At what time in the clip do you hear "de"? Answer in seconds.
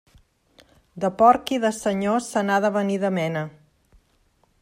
1.03-1.11, 1.65-1.71, 2.65-2.73, 3.05-3.11